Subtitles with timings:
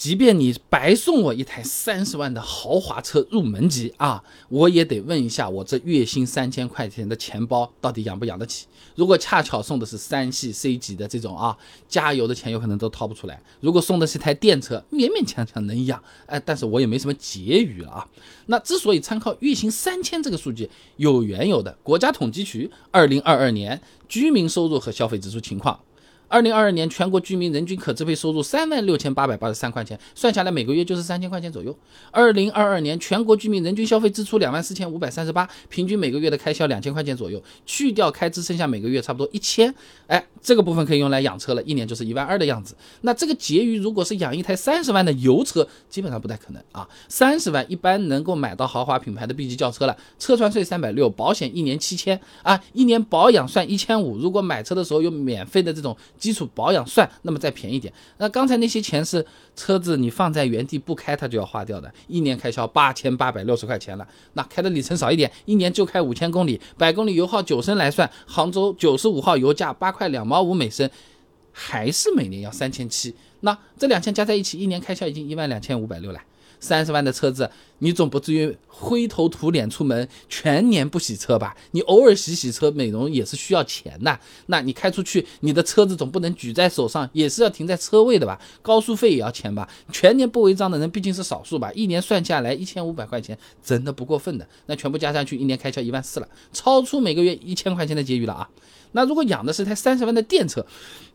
[0.00, 8.66] 即便你白送我一台三十万的豪华车入门级啊，我也得问一下我这月薪三千块钱的钱包到底养不养得起。
[8.94, 11.54] 如果恰巧送的是三系 C 级的这种啊，
[11.86, 13.38] 加油的钱有可能都掏不出来。
[13.60, 18.08] 如果送的是台电车，勉勉强强能养，哎，但是我也没什么结余了啊。
[18.46, 21.76] 那之所以参考月薪三千这个数据，有缘由的。
[21.82, 23.78] 国家统计局二零二二年
[24.08, 25.78] 居民收入和消费支出情况。
[26.30, 31.76] 二零二二年全国居民人均可支配收入三万六千八百八十三块钱，算下来每个月就是三千块钱左右。
[32.12, 39.74] 二零二二年全国居民人均消费支出两万四千五百三十八，平均每个月的开销两千块钱左右，去掉开支剩下每个月差不多一千。
[40.06, 42.76] 哎，这个部分可以用来养车了，一年就是一万二的样子。
[43.00, 46.88] 那这个结余如果是养一台三十万的油车，基本上不太可能啊。
[47.08, 54.16] 三十万一般能够买到豪华品牌的 B 级轿车了，车船税三百六，保险一年七千啊，一年保养算一千五。
[54.16, 55.96] 如果买车的时候有免费的这种。
[56.20, 57.92] 基础保养算，那么再便宜点。
[58.18, 64.06] 那刚才那些钱是车子你放在原地不开，它就要花掉的，一年开销八千八百六十块钱了。
[64.34, 70.88] 那开的里程少一点，一年就开五千公里，百公里油耗九升来算，杭州九十五号油价八块两毛五每升，
[71.50, 73.14] 还是每年要三千七。
[73.40, 76.20] 那这两千加在一起，一年开销已经一万两千五百六了。
[76.60, 81.56] 三十万的车子，你总不至于灰头土脸出门，全年不洗车吧？
[81.72, 84.20] 你偶尔洗洗车美容也是需要钱的。
[84.46, 88.40] 那你开出去，你的车子总不能举在手上，也是要停在车位的吧？
[88.62, 89.68] 高速费也要钱吧？
[89.90, 91.72] 全年不违章的人毕竟是少数吧？
[91.72, 94.46] 一年算下来一千五百块钱，真的不过分的。
[94.66, 98.48] 那全部加上去，一年开销一万四了，超出每个月一千块钱的结余了啊！
[98.92, 100.66] 那如果养的是台三十万的电车，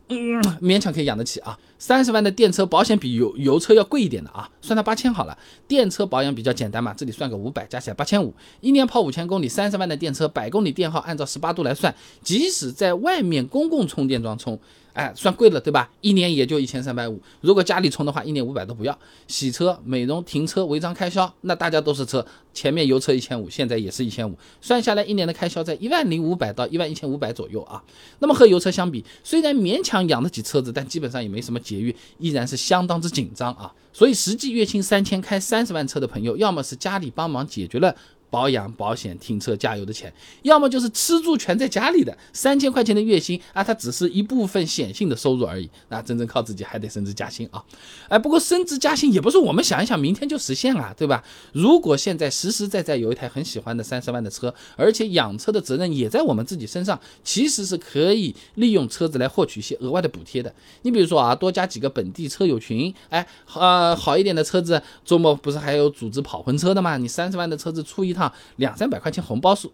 [0.07, 1.57] 嗯，勉强可以养得起啊。
[1.79, 5.37] 三十万的电车保险比油油车要贵一点的啊，算它八千好了。
[5.67, 14.59] 电车保养比较简单嘛，这里算个五百，加起来八千五，一年跑五千公里，三十万的电车，百公里电耗按照十八度来算，即使在外面公共充电桩充。
[14.95, 15.91] 哎，算贵了，对吧？
[15.99, 17.21] 一年也就一千三百五。
[17.41, 18.97] 如果家里充的话，一年五百都不要。
[19.27, 27.83] 洗车、美容、停车违章开销，那大家都是车，前面油车一千五，现在也是一千五，算下来一年的开销在一万零五百到一万一千五百左右啊。
[28.19, 33.73] 那么和油车相比，虽然勉强养得起车子，但基本上也没什么节约，依然是相当之紧张啊。
[33.91, 37.93] 所以实际月薪三千开三十万车的朋友，要么是家里帮忙解决了。
[38.35, 45.69] 保养、保险、停车、加油的钱，要么就是吃住全在家里的三千块钱的月薪啊，它只是一部分显性的收入而已。
[45.87, 47.63] 那真正靠自己还得升职加薪啊！
[48.09, 51.23] 哎，不过升职加薪也不是我们想一想明天就实现啊，对吧？
[51.53, 60.53] 如果现在实实在在有一台很喜欢的三十万的车，而且养车的责任也在我们自己身上，其实是可以利用车子来获取一些额外的补贴的。
[60.81, 66.97] 你比如说啊，多加几个本地车友群，哎，呃，好一点的车子，周末不是还有组织跑婚车的吗？
[66.97, 68.24] 你三十万的车子出一趟。
[68.57, 69.71] 两三百块钱红包数，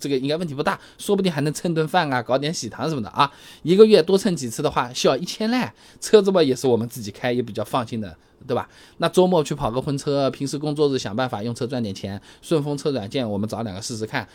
[0.00, 3.30] 这个应该问题不大，说不定还能蹭顿饭啊，搞点喜糖什么的啊。
[3.62, 5.70] 一个月多蹭几次的话，需要一千嘞。
[6.00, 8.68] 车子嘛也是我们自己开，也比较放心的，对吧？
[8.98, 12.20] 那周末去跑个婚车，平时工作日想办法用车赚点钱。
[12.40, 14.26] 顺风车软件我们找两个试试看，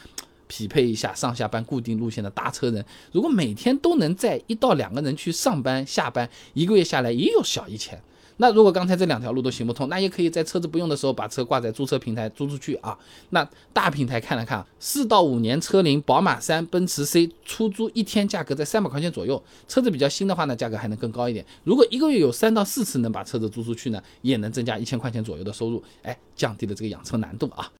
[0.48, 2.84] 匹配一下上下班固定路线的搭车人。
[3.12, 8.02] 如果每天都能载一到两个人去上班下班，一个月下来也有小一千。
[8.38, 12.98] 那如果刚才这两条路都行不通，那也可以在车子不用的时候把车挂在租车平台租出去啊。
[13.32, 21.46] 那大平台看了看，四到五年车龄，宝马三、奔驰 C 出租一天价格在三百块钱左右，车子比较新的话呢，价格还能更高一点。
[21.64, 27.72] 如果一个月有三到四次能把车子租出去呢，也能增加一千块钱左右的收入，哎，降低了这个养车难度啊。